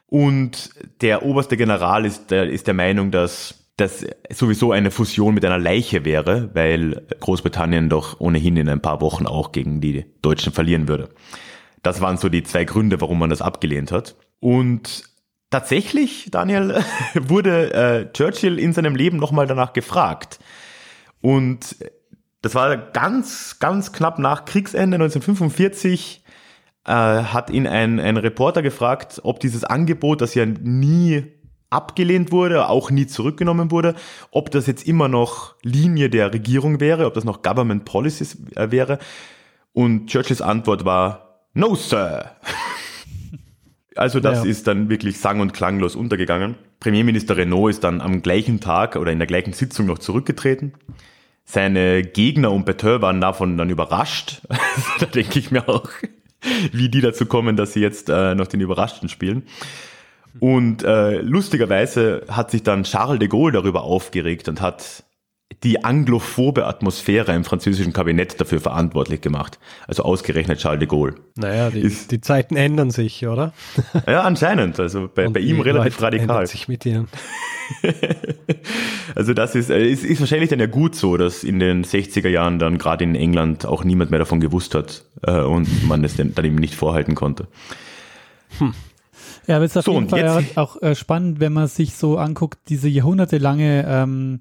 [0.06, 0.70] Und
[1.02, 5.58] der oberste General ist der, ist der Meinung, dass das sowieso eine Fusion mit einer
[5.58, 10.88] Leiche wäre, weil Großbritannien doch ohnehin in ein paar Wochen auch gegen die Deutschen verlieren
[10.88, 11.08] würde.
[11.82, 14.16] Das waren so die zwei Gründe, warum man das abgelehnt hat.
[14.40, 15.04] Und
[15.50, 16.82] tatsächlich, Daniel,
[17.14, 20.38] wurde äh, Churchill in seinem Leben nochmal danach gefragt.
[21.20, 21.76] Und
[22.42, 26.24] das war ganz, ganz knapp nach Kriegsende 1945
[26.86, 31.24] äh, hat ihn ein, ein Reporter gefragt, ob dieses Angebot, das ja nie
[31.68, 33.94] abgelehnt wurde, auch nie zurückgenommen wurde,
[34.30, 38.70] ob das jetzt immer noch Linie der Regierung wäre, ob das noch Government Policies äh,
[38.70, 38.98] wäre.
[39.72, 42.36] Und Churchills Antwort war, no, sir.
[43.96, 44.50] Also das Ja.
[44.50, 46.54] ist dann wirklich sang- und klanglos untergegangen.
[46.78, 50.74] Premierminister Renault ist dann am gleichen Tag oder in der gleichen Sitzung noch zurückgetreten.
[51.44, 54.42] Seine Gegner und Peteur waren davon dann überrascht.
[55.00, 55.88] da denke ich mir auch,
[56.72, 59.42] wie die dazu kommen, dass sie jetzt äh, noch den Überraschten spielen.
[60.38, 65.02] Und äh, lustigerweise hat sich dann Charles de Gaulle darüber aufgeregt und hat
[65.62, 69.58] die anglophobe Atmosphäre im französischen Kabinett dafür verantwortlich gemacht.
[69.86, 71.16] Also ausgerechnet Charles de Gaulle.
[71.36, 73.52] Naja, die, Ist- die Zeiten ändern sich, oder?
[74.06, 74.80] Ja, anscheinend.
[74.80, 76.46] Also bei, bei ihm relativ Leute radikal.
[76.46, 77.08] sich mit ihnen.
[79.14, 82.28] Also das ist, äh, ist, ist wahrscheinlich dann ja gut so, dass in den 60er
[82.28, 86.16] Jahren dann gerade in England auch niemand mehr davon gewusst hat äh, und man es
[86.16, 87.48] dann, dann eben nicht vorhalten konnte.
[89.46, 92.18] Ja, aber es ist auf So, jeden Fall auch äh, spannend, wenn man sich so
[92.18, 94.40] anguckt, diese jahrhundertelange ähm,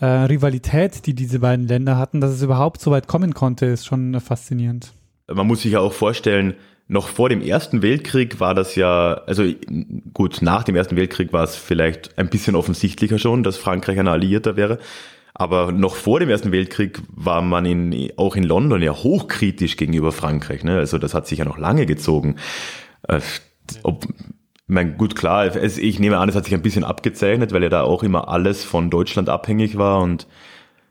[0.00, 3.86] äh, Rivalität, die diese beiden Länder hatten, dass es überhaupt so weit kommen konnte, ist
[3.86, 4.92] schon äh, faszinierend.
[5.32, 6.54] Man muss sich ja auch vorstellen,
[6.86, 9.44] noch vor dem Ersten Weltkrieg war das ja, also
[10.12, 14.08] gut, nach dem Ersten Weltkrieg war es vielleicht ein bisschen offensichtlicher schon, dass Frankreich ein
[14.08, 14.78] Alliierter wäre.
[15.32, 20.12] Aber noch vor dem Ersten Weltkrieg war man in, auch in London ja hochkritisch gegenüber
[20.12, 20.62] Frankreich.
[20.62, 20.76] Ne?
[20.76, 22.36] Also das hat sich ja noch lange gezogen.
[23.08, 23.20] Äh,
[23.82, 24.06] ob,
[24.66, 27.68] ich mein, gut, klar, ich nehme an, es hat sich ein bisschen abgezeichnet, weil ja
[27.68, 30.26] da auch immer alles von Deutschland abhängig war und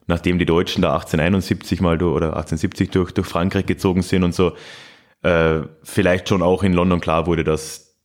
[0.08, 4.36] nachdem die Deutschen da 1871 mal durch, oder 1870 durch, durch Frankreich gezogen sind und
[4.36, 4.54] so,
[5.24, 7.96] äh, vielleicht schon auch in London klar wurde, dass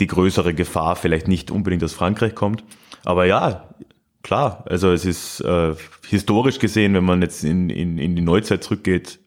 [0.00, 2.64] die größere Gefahr vielleicht nicht unbedingt aus Frankreich kommt.
[3.04, 3.74] Aber ja,
[4.22, 5.74] klar, also es ist äh,
[6.08, 9.18] historisch gesehen, wenn man jetzt in, in, in die Neuzeit zurückgeht,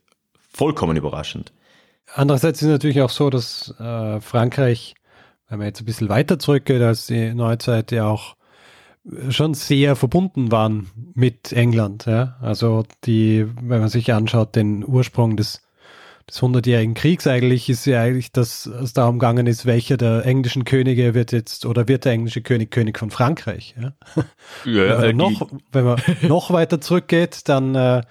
[0.53, 1.51] vollkommen überraschend.
[2.13, 4.95] Andererseits ist es natürlich auch so, dass äh, Frankreich,
[5.51, 8.37] wenn man jetzt ein bisschen weiter zurückgeht als die Neuzeit, ja auch
[9.29, 12.05] schon sehr verbunden waren mit England.
[12.05, 12.37] Ja?
[12.41, 15.61] Also die, wenn man sich anschaut, den Ursprung des,
[16.29, 20.63] des hundertjährigen Kriegs eigentlich, ist ja eigentlich, dass es darum gegangen ist, welcher der englischen
[20.63, 23.75] Könige wird jetzt oder wird der englische König König von Frankreich.
[23.77, 23.91] Ja?
[24.63, 28.03] Ja, wenn, man noch, wenn man noch weiter zurückgeht, dann, äh,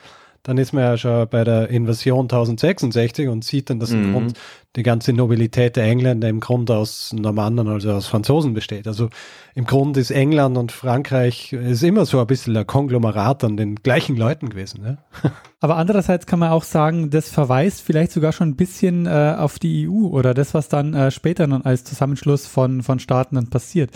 [0.42, 4.12] dann ist man ja schon bei der Invasion 1066 und sieht dann, dass im Mhm.
[4.12, 4.34] Grund
[4.76, 8.86] die ganze Nobilität der Engländer im Grunde aus Normannen, also aus Franzosen besteht.
[8.86, 9.10] Also
[9.54, 13.76] im Grunde ist England und Frankreich ist immer so ein bisschen ein Konglomerat an den
[13.76, 14.82] gleichen Leuten gewesen.
[14.82, 14.98] Ne?
[15.60, 19.58] Aber andererseits kann man auch sagen, das verweist vielleicht sogar schon ein bisschen äh, auf
[19.58, 23.50] die EU oder das, was dann äh, später dann als Zusammenschluss von, von Staaten dann
[23.50, 23.90] passiert.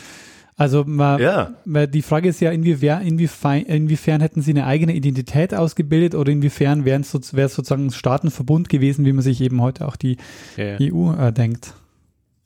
[0.57, 1.55] Also man, Ja.
[1.65, 6.31] man- die Frage ist ja, inwiefern, inwiefern, inwiefern hätten sie eine eigene Identität ausgebildet oder
[6.31, 9.87] inwiefern wären es so, wäre es sozusagen ein Staatenverbund gewesen, wie man sich eben heute
[9.89, 10.17] auch die
[10.59, 11.75] EU äh, denkt.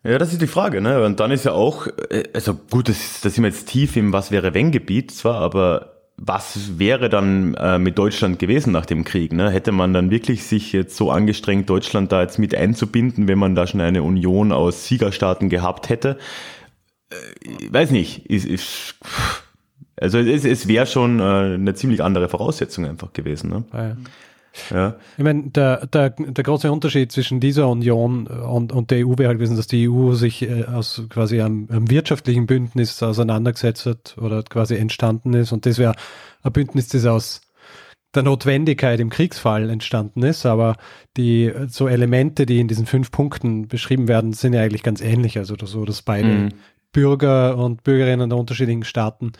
[0.04, 1.04] Ja, das ist die Frage, ne?
[1.04, 4.12] Und dann ist ja auch, äh, also gut, das, das sind wir jetzt tief im
[4.12, 9.04] Was wäre wenn Gebiet zwar, aber was wäre dann äh, mit Deutschland gewesen nach dem
[9.04, 9.32] Krieg?
[9.32, 9.50] Ne?
[9.50, 13.54] Hätte man dann wirklich sich jetzt so angestrengt, Deutschland da jetzt mit einzubinden, wenn man
[13.54, 16.16] da schon eine Union aus Siegerstaaten gehabt hätte?
[17.10, 18.26] Äh, weiß nicht.
[18.26, 18.94] Ist, ist,
[19.96, 23.50] also es, es wäre schon äh, eine ziemlich andere Voraussetzung einfach gewesen.
[23.50, 23.64] Ne?
[23.72, 23.96] Ja.
[24.70, 24.96] Ja.
[25.16, 29.28] Ich meine, der, der, der große Unterschied zwischen dieser Union und, und der EU wäre
[29.28, 34.16] halt gewesen, dass die EU sich äh, aus quasi einem, einem wirtschaftlichen Bündnis auseinandergesetzt hat
[34.18, 35.52] oder quasi entstanden ist.
[35.52, 35.94] Und das wäre
[36.42, 37.40] ein Bündnis, das aus
[38.14, 40.46] der Notwendigkeit im Kriegsfall entstanden ist.
[40.46, 40.76] Aber
[41.16, 45.38] die so Elemente, die in diesen fünf Punkten beschrieben werden, sind ja eigentlich ganz ähnlich.
[45.38, 46.48] Also so, dass beide Mhm.
[46.92, 49.32] Bürger und Bürgerinnen der unterschiedlichen Staaten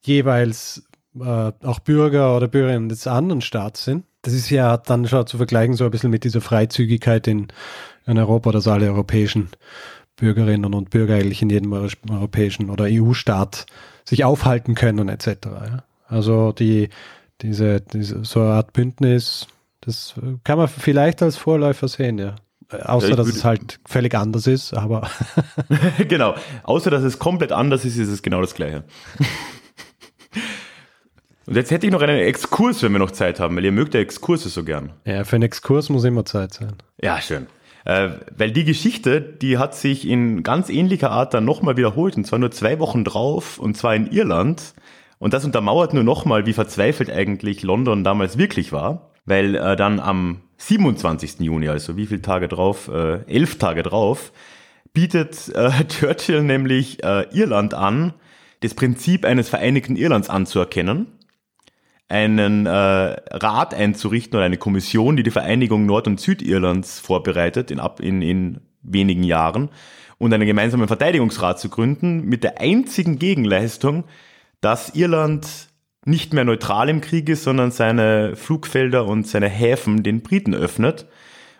[0.00, 0.84] jeweils
[1.18, 4.04] äh, auch Bürger oder Bürgerinnen des anderen Staats sind.
[4.22, 7.48] Das ist ja dann schon zu vergleichen so ein bisschen mit dieser Freizügigkeit in,
[8.06, 9.48] in Europa, dass alle europäischen
[10.16, 13.66] Bürgerinnen und Bürger eigentlich in jedem euro- europäischen oder EU-Staat
[14.04, 15.48] sich aufhalten können etc.
[16.06, 16.90] Also die,
[17.40, 19.48] diese, diese, so eine Art Bündnis,
[19.80, 22.36] das kann man vielleicht als Vorläufer sehen, ja.
[22.72, 25.08] Äh, Außer, Ja, dass es halt völlig anders ist, aber
[26.08, 26.34] genau.
[26.62, 28.84] Außer dass es komplett anders ist, ist es genau das Gleiche.
[31.46, 33.94] Und jetzt hätte ich noch einen Exkurs, wenn wir noch Zeit haben, weil ihr mögt
[33.94, 34.92] ja Exkurse so gern.
[35.04, 36.74] ja, für einen Exkurs muss immer Zeit sein.
[37.00, 37.46] Ja, schön.
[37.84, 42.24] Äh, weil die Geschichte, die hat sich in ganz ähnlicher Art dann nochmal wiederholt, und
[42.24, 44.74] zwar nur zwei Wochen drauf, und zwar in Irland.
[45.18, 49.98] Und das untermauert nur nochmal, wie verzweifelt eigentlich London damals wirklich war, weil äh, dann
[49.98, 51.40] am 27.
[51.40, 54.32] Juni, also wie viele Tage drauf, äh, elf Tage drauf,
[54.92, 58.14] bietet äh, Churchill nämlich äh, Irland an,
[58.60, 61.06] das Prinzip eines Vereinigten Irlands anzuerkennen
[62.12, 67.80] einen äh, Rat einzurichten oder eine Kommission, die die Vereinigung Nord- und Südirlands vorbereitet in,
[68.00, 69.70] in, in wenigen Jahren
[70.18, 74.04] und einen gemeinsamen Verteidigungsrat zu gründen mit der einzigen Gegenleistung,
[74.60, 75.71] dass Irland
[76.04, 81.06] nicht mehr neutral im Krieg ist, sondern seine Flugfelder und seine Häfen den Briten öffnet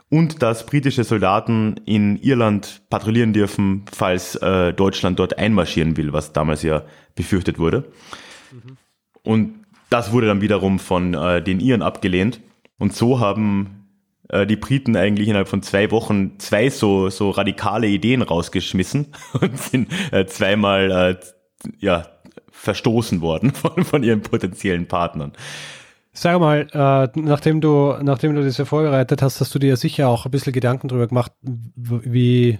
[0.08, 6.32] und dass britische Soldaten in Irland patrouillieren dürfen, falls äh, Deutschland dort einmarschieren will, was
[6.32, 6.82] damals ja
[7.14, 7.84] befürchtet wurde.
[9.22, 12.40] Und das wurde dann wiederum von äh, den Iren abgelehnt.
[12.78, 13.86] Und so haben
[14.28, 19.08] äh, die Briten eigentlich innerhalb von zwei Wochen zwei so, so radikale Ideen rausgeschmissen
[19.40, 22.06] und sind äh, zweimal äh, ja,
[22.62, 25.32] verstoßen worden von, von ihren potenziellen Partnern.
[26.12, 29.76] Sag mal, äh, nachdem du, nachdem du das ja vorbereitet hast, hast du dir ja
[29.76, 32.58] sicher auch ein bisschen Gedanken darüber gemacht, wie,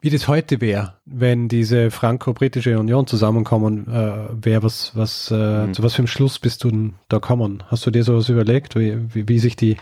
[0.00, 5.74] wie das heute wäre, wenn diese franco-britische Union zusammenkommen, äh, wäre was, was, äh, Mhm.
[5.74, 7.62] zu was für einem Schluss bist du denn da kommen?
[7.68, 9.76] Hast du dir sowas überlegt, wie, wie, wie sich die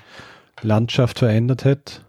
[0.62, 2.02] Landschaft verändert hätte?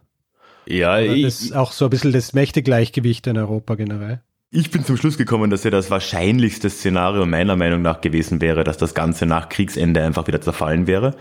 [0.67, 4.22] Ja, Oder ich, das, auch so ein bisschen das Mächtegleichgewicht in Europa generell.
[4.51, 8.63] Ich bin zum Schluss gekommen, dass ja das wahrscheinlichste Szenario meiner Meinung nach gewesen wäre,
[8.63, 11.15] dass das Ganze nach Kriegsende einfach wieder zerfallen wäre.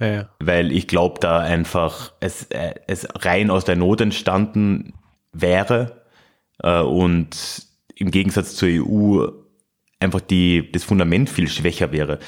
[0.00, 0.28] Ja, ja.
[0.40, 4.94] Weil ich glaube, da einfach es, äh, es rein aus der Not entstanden
[5.32, 6.02] wäre
[6.62, 9.26] äh, und im Gegensatz zur EU
[10.00, 12.18] einfach die, das Fundament viel schwächer wäre.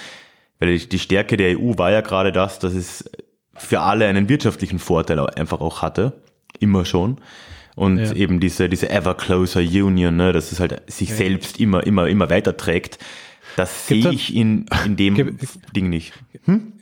[0.60, 3.10] Weil die Stärke der EU war ja gerade das, dass es
[3.54, 6.22] für alle einen wirtschaftlichen Vorteil einfach auch hatte.
[6.60, 7.20] Immer schon.
[7.78, 8.12] Und Ja.
[8.14, 12.28] eben diese, diese ever closer Union, ne, dass es halt sich selbst immer, immer, immer
[12.28, 12.98] weiter trägt.
[13.56, 16.12] Das sehe ich in, in dem Gibt- Ding nicht.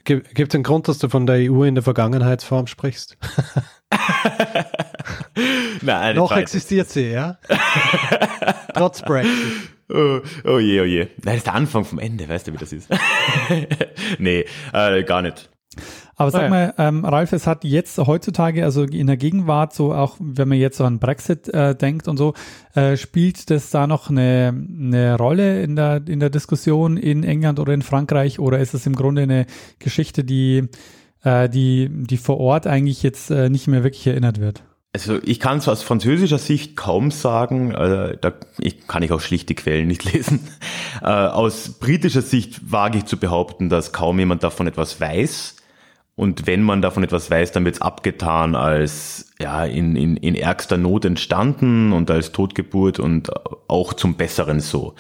[0.05, 3.17] Gibt es einen Grund, dass du von der EU in der Vergangenheitsform sprichst?
[5.83, 7.39] Nein, Noch existiert sie, ja?
[8.75, 9.71] Trotz Brexit.
[9.89, 11.05] Oh, oh je, oh je.
[11.05, 12.89] Nein, das ist der Anfang vom Ende, weißt du, wie das ist?
[14.19, 15.49] nee, äh, gar nicht.
[16.19, 16.49] Aber sag ja.
[16.49, 20.57] mal, ähm, Ralf, es hat jetzt heutzutage, also in der Gegenwart, so auch wenn man
[20.57, 22.33] jetzt so an Brexit äh, denkt und so,
[22.75, 27.61] äh, spielt das da noch eine, eine Rolle in der, in der Diskussion in England
[27.61, 29.45] oder in Frankreich oder ist es im Grunde eine
[29.79, 30.69] Geschichte, die,
[31.23, 34.63] äh, die, die vor Ort eigentlich jetzt äh, nicht mehr wirklich erinnert wird?
[34.95, 39.21] Also ich kann es aus französischer Sicht kaum sagen, äh, da ich, kann ich auch
[39.21, 40.49] schlicht die Quellen nicht lesen.
[41.03, 45.56] Äh, aus britischer Sicht wage ich zu behaupten, dass kaum jemand davon etwas weiß.
[46.17, 50.35] Und wenn man davon etwas weiß, dann wird es abgetan als ja in, in, in
[50.35, 53.31] ärgster Not entstanden und als Totgeburt und
[53.69, 54.95] auch zum Besseren so.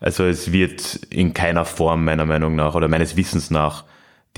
[0.00, 3.84] Also es wird in keiner Form meiner Meinung nach oder meines Wissens nach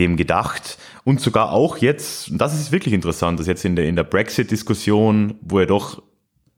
[0.00, 0.78] dem gedacht.
[1.04, 5.36] Und sogar auch jetzt, das ist wirklich interessant, dass jetzt in der, in der Brexit-Diskussion,
[5.40, 6.02] wo ja doch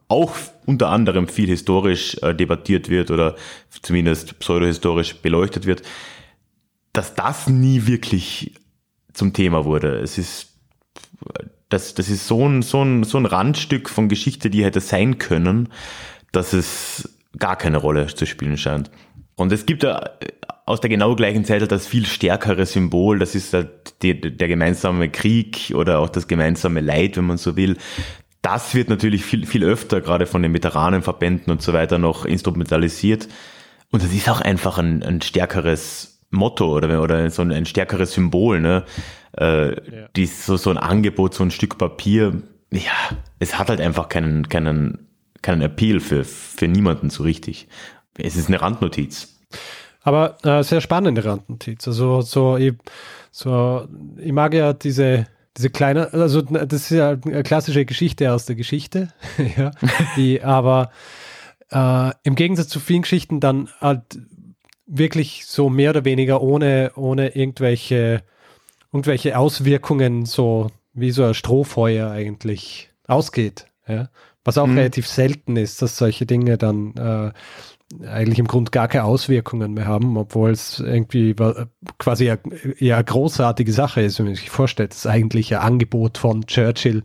[0.08, 3.36] auch unter anderem viel historisch äh, debattiert wird oder
[3.82, 5.82] zumindest pseudohistorisch beleuchtet wird,
[6.94, 8.54] dass das nie wirklich
[9.18, 9.98] zum Thema wurde.
[9.98, 10.54] Es ist,
[11.68, 15.18] das, das ist so ein, so, ein, so ein Randstück von Geschichte, die hätte sein
[15.18, 15.68] können,
[16.32, 18.90] dass es gar keine Rolle zu spielen scheint.
[19.36, 20.02] Und es gibt ja
[20.66, 23.56] aus der genau gleichen Zeit das viel stärkere Symbol, das ist
[24.02, 27.76] die, der gemeinsame Krieg oder auch das gemeinsame Leid, wenn man so will.
[28.42, 33.28] Das wird natürlich viel, viel öfter, gerade von den Veteranenverbänden und so weiter, noch instrumentalisiert.
[33.90, 38.12] Und das ist auch einfach ein, ein stärkeres Motto oder, oder so ein, ein stärkeres
[38.12, 38.84] Symbol, ne?
[39.36, 40.08] Äh, ja.
[40.16, 44.48] die, so, so ein Angebot, so ein Stück Papier, ja, es hat halt einfach keinen,
[44.48, 45.06] keinen,
[45.42, 47.68] keinen Appeal für, für niemanden so richtig.
[48.16, 49.38] Es ist eine Randnotiz.
[50.02, 51.86] Aber äh, sehr spannende Randnotiz.
[51.86, 52.74] Also so, ich,
[53.30, 53.86] so,
[54.16, 58.56] ich mag ja diese, diese kleine, also das ist ja eine klassische Geschichte aus der
[58.56, 59.12] Geschichte,
[59.56, 59.70] ja,
[60.16, 60.90] die aber
[61.70, 64.18] äh, im Gegensatz zu vielen Geschichten dann halt
[64.88, 68.22] wirklich so mehr oder weniger ohne, ohne irgendwelche,
[68.92, 73.66] irgendwelche Auswirkungen so wie so ein Strohfeuer eigentlich ausgeht.
[73.86, 74.08] Ja?
[74.44, 74.78] Was auch mhm.
[74.78, 79.86] relativ selten ist, dass solche Dinge dann äh, eigentlich im Grunde gar keine Auswirkungen mehr
[79.86, 81.34] haben, obwohl es irgendwie
[81.98, 82.36] quasi ja,
[82.78, 87.02] ja eine großartige Sache ist, wenn man sich vorstellt, das eigentliche Angebot von Churchill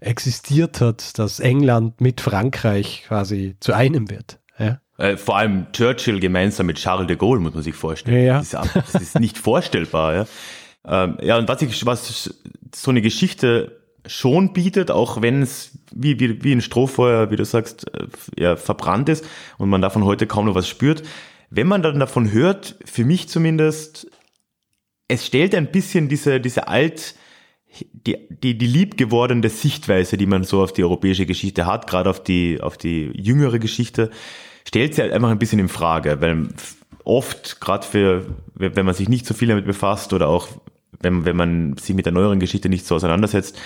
[0.00, 4.40] existiert hat, dass England mit Frankreich quasi zu einem wird.
[4.58, 4.80] Ja?
[4.98, 8.24] Äh, vor allem Churchill gemeinsam mit Charles de Gaulle, muss man sich vorstellen.
[8.24, 10.14] Ja, Das, ist, das, ist, nicht vorstellbar.
[10.14, 10.26] Ja,
[10.86, 12.34] ähm, ja und was, ich, was
[12.74, 17.44] so eine Geschichte schon bietet, auch wenn es wie, wie, wie ein Strohfeuer, wie du
[17.44, 18.06] sagst, äh,
[18.38, 19.24] ja, verbrannt ist
[19.58, 21.02] und man davon heute kaum noch was spürt.
[21.50, 24.10] Wenn man dann davon hört, für mich zumindest,
[25.08, 27.14] es stellt ein bisschen diese, diese alt,
[27.92, 32.22] die, die, die liebgewordene Sichtweise, die man so auf die europäische Geschichte hat, gerade auf
[32.22, 34.10] die, auf die jüngere Geschichte,
[34.66, 36.48] stellt sie halt einfach ein bisschen in Frage, weil
[37.04, 40.48] oft, gerade für, wenn man sich nicht so viel damit befasst oder auch
[41.00, 43.58] wenn, wenn man sich mit der neueren Geschichte nicht so auseinandersetzt,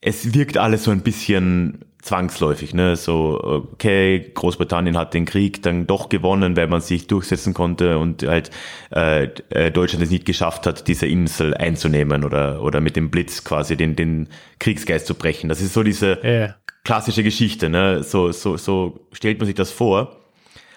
[0.00, 2.94] es wirkt alles so ein bisschen zwangsläufig, ne?
[2.94, 3.40] So,
[3.72, 8.50] okay, Großbritannien hat den Krieg dann doch gewonnen, weil man sich durchsetzen konnte und halt
[8.94, 13.42] äh, äh, Deutschland es nicht geschafft hat, diese Insel einzunehmen oder oder mit dem Blitz
[13.42, 14.28] quasi den den
[14.60, 15.48] Kriegsgeist zu brechen.
[15.48, 16.54] Das ist so diese yeah.
[16.84, 18.02] Klassische Geschichte, ne?
[18.02, 20.16] So so so stellt man sich das vor.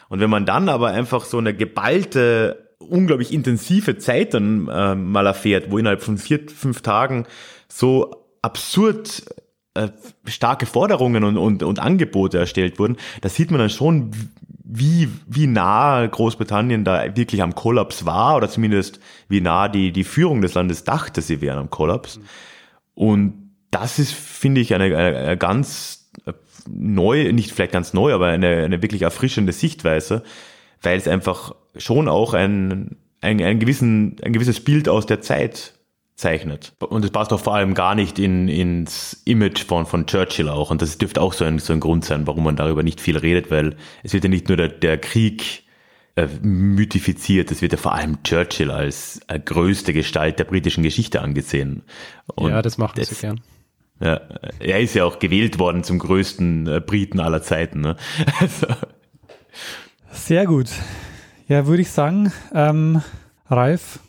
[0.10, 5.26] Und wenn man dann aber einfach so eine geballte, unglaublich intensive Zeit dann äh, mal
[5.26, 7.26] erfährt, wo innerhalb von vier fünf Tagen
[7.70, 9.24] so absurd
[9.74, 9.88] äh,
[10.26, 14.12] starke Forderungen und, und, und Angebote erstellt wurden, da sieht man dann schon,
[14.74, 20.04] wie, wie nah Großbritannien da wirklich am Kollaps war oder zumindest wie nah die, die
[20.04, 22.20] Führung des Landes dachte, sie wären am Kollaps.
[22.96, 23.41] Und
[23.72, 26.34] das ist, finde ich, eine, eine, eine ganz äh,
[26.70, 30.24] neu, nicht vielleicht ganz neu, aber eine, eine wirklich erfrischende Sichtweise,
[30.82, 35.74] weil es einfach schon auch ein, ein, ein, gewissen, ein gewisses Bild aus der Zeit
[36.16, 36.74] zeichnet.
[36.80, 40.70] Und es passt auch vor allem gar nicht in, ins Image von, von Churchill auch.
[40.70, 43.18] Und das dürfte auch so ein, so ein Grund sein, warum man darüber nicht viel
[43.18, 45.64] redet, weil es wird ja nicht nur der, der Krieg
[46.16, 51.22] äh, mythifiziert, es wird ja vor allem Churchill als äh, größte Gestalt der britischen Geschichte
[51.22, 51.84] angesehen.
[52.36, 53.40] Und ja, das macht das, sie gern.
[54.02, 54.20] Ja,
[54.60, 57.82] er ist ja auch gewählt worden zum größten äh, Briten aller Zeiten.
[57.82, 57.96] Ne?
[58.40, 58.68] Also.
[60.12, 60.68] Sehr gut.
[61.48, 63.02] Ja, würde ich sagen, ähm,
[63.50, 64.00] Ralf,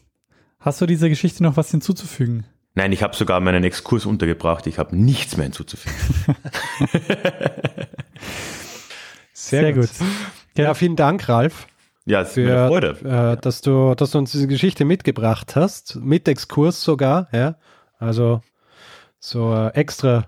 [0.63, 2.47] Hast du dieser Geschichte noch was hinzuzufügen?
[2.75, 4.69] Nein, ich habe sogar meinen Exkurs untergebracht.
[4.69, 5.97] Ich habe nichts mehr hinzuzufügen.
[9.33, 9.89] Sehr, Sehr gut.
[9.89, 10.07] gut.
[10.57, 11.67] Ja, vielen Dank, Ralf.
[12.05, 13.35] Ja, es ist für, mir Freude.
[13.35, 17.57] Äh, dass, du, dass du uns diese Geschichte mitgebracht hast, mit Exkurs sogar, ja.
[17.99, 18.41] Also
[19.23, 20.27] so äh, extra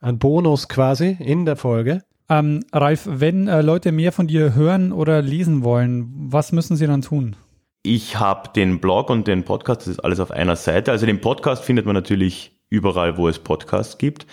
[0.00, 2.04] ein Bonus quasi in der Folge.
[2.30, 6.86] Ähm, Ralf, wenn äh, Leute mehr von dir hören oder lesen wollen, was müssen sie
[6.86, 7.34] dann tun?
[7.82, 10.92] Ich habe den Blog und den Podcast, das ist alles auf einer Seite.
[10.92, 14.26] Also den Podcast findet man natürlich überall, wo es Podcasts gibt.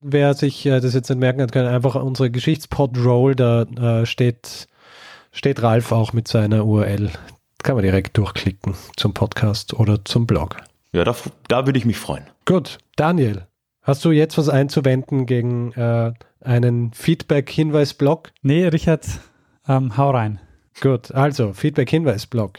[0.08, 4.68] Wer sich äh, das jetzt nicht merken kann, einfach unsere Geschichtspod-Roll, da äh, steht,
[5.32, 7.10] steht Ralf auch mit seiner URL.
[7.62, 10.56] Kann man direkt durchklicken zum Podcast oder zum Blog.
[10.92, 11.16] Ja, da,
[11.48, 12.24] da würde ich mich freuen.
[12.44, 13.46] Gut, Daniel,
[13.86, 18.32] Hast du jetzt was einzuwenden gegen äh, einen Feedback-Hinweis-Blog?
[18.42, 19.06] Nee, Richard,
[19.68, 20.40] ähm, hau rein.
[20.80, 22.58] Gut, also Feedback-Hinweis-Blog.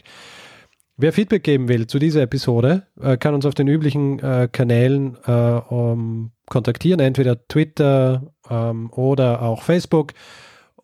[1.00, 5.16] Wer Feedback geben will zu dieser Episode, äh, kann uns auf den üblichen äh, Kanälen
[5.26, 10.12] äh, um, kontaktieren, entweder Twitter ähm, oder auch Facebook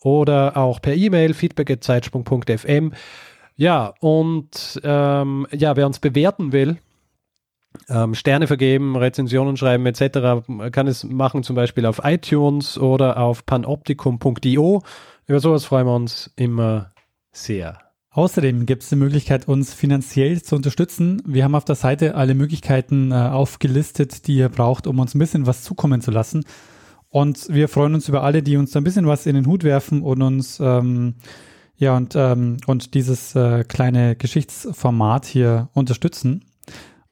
[0.00, 2.92] oder auch per E-Mail feedback.zeitsprung.fm.
[3.56, 6.78] Ja, und ähm, ja, wer uns bewerten will,
[7.88, 13.44] ähm, Sterne vergeben, Rezensionen schreiben etc., kann es machen zum Beispiel auf iTunes oder auf
[13.46, 14.80] panoptikum.io.
[15.26, 16.90] Über sowas freuen wir uns immer
[17.32, 17.84] sehr.
[18.14, 21.20] Außerdem gibt es die Möglichkeit, uns finanziell zu unterstützen.
[21.26, 25.18] Wir haben auf der Seite alle Möglichkeiten äh, aufgelistet, die ihr braucht, um uns ein
[25.18, 26.44] bisschen was zukommen zu lassen.
[27.08, 29.64] Und wir freuen uns über alle, die uns da ein bisschen was in den Hut
[29.64, 31.14] werfen und uns ähm,
[31.76, 36.44] ja und, ähm, und dieses äh, kleine Geschichtsformat hier unterstützen.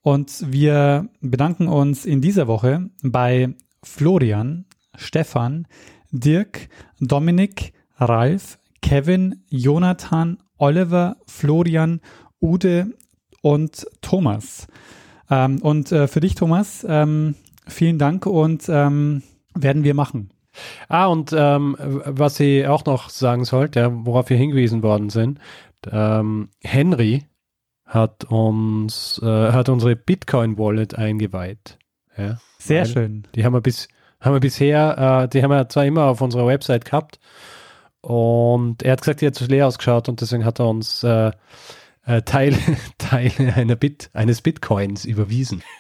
[0.03, 5.67] Und wir bedanken uns in dieser Woche bei Florian, Stefan,
[6.13, 6.69] Dirk,
[7.01, 12.01] Dominik, Ralf, Kevin, Jonathan, Oliver, Florian,
[12.41, 12.93] Ude
[13.41, 14.69] und Thomas.
[15.29, 17.35] Ähm, und äh, für dich, Thomas, ähm,
[17.67, 19.25] vielen Dank und ähm,
[19.57, 20.31] werden wir machen.
[20.89, 25.41] Ah, und ähm, was ich auch noch sagen sollte, ja, worauf wir hingewiesen worden sind,
[25.91, 27.25] ähm, Henry
[27.85, 31.77] hat uns, äh, hat unsere Bitcoin-Wallet eingeweiht.
[32.17, 33.27] Ja, Sehr schön.
[33.35, 33.89] Die haben wir bis,
[34.21, 37.19] haben wir bisher, äh, die haben wir zwar immer auf unserer Website gehabt
[38.03, 41.31] und er hat gesagt, die hat zu leer ausgeschaut und deswegen hat er uns äh,
[42.05, 42.59] äh, Teile,
[42.99, 45.63] Teile einer Bit, eines Bitcoins überwiesen.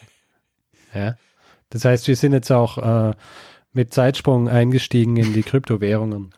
[0.95, 1.16] Ja.
[1.70, 3.14] Das heißt, wir sind jetzt auch äh,
[3.73, 6.35] mit Zeitsprung eingestiegen in die Kryptowährungen.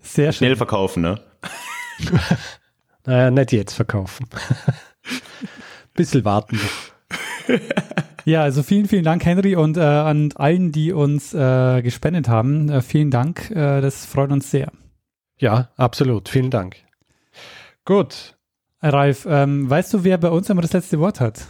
[0.00, 0.38] Sehr schön.
[0.38, 1.20] Schnell verkaufen, ne?
[3.04, 4.26] Naja, nicht jetzt verkaufen.
[5.92, 6.58] Bisschen warten.
[8.30, 12.68] Ja, also vielen, vielen Dank, Henry, und äh, an allen, die uns äh, gespendet haben.
[12.68, 14.70] Äh, vielen Dank, äh, das freut uns sehr.
[15.40, 16.28] Ja, absolut.
[16.28, 16.76] Vielen Dank.
[17.84, 18.36] Gut.
[18.80, 21.44] Ralf, ähm, weißt du, wer bei uns immer das letzte Wort hat?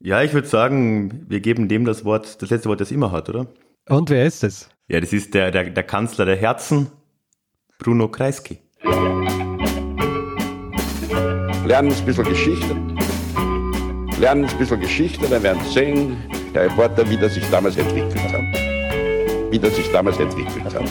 [0.00, 3.28] Ja, ich würde sagen, wir geben dem das Wort, das letzte Wort, das immer hat,
[3.28, 3.46] oder?
[3.88, 4.70] Und wer ist es?
[4.88, 6.88] Ja, das ist der, der, der Kanzler der Herzen,
[7.78, 8.58] Bruno Kreisky.
[11.64, 12.99] Lernen ein bisschen Geschichte
[14.20, 16.16] lernen ein bisschen Geschichte, dann werden Sie sehen,
[16.54, 18.42] der Reporter, wie das sich damals entwickelt hat.
[19.50, 20.84] Wie das sich damals entwickelt hat.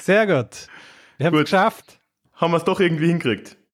[0.00, 0.68] Sehr gut.
[1.18, 1.98] Wir haben es geschafft.
[2.34, 3.56] Haben wir es doch irgendwie hinkriegt.